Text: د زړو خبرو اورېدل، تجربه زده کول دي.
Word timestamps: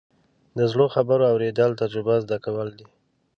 د 0.57 0.59
زړو 0.71 0.85
خبرو 0.95 1.25
اورېدل، 1.31 1.71
تجربه 1.81 2.15
زده 2.23 2.37
کول 2.45 2.69
دي. 2.77 2.87